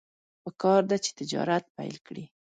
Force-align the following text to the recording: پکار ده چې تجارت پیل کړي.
پکار 0.43 0.81
ده 0.89 0.97
چې 1.03 1.11
تجارت 1.19 1.63
پیل 1.75 1.95
کړي. 2.07 2.25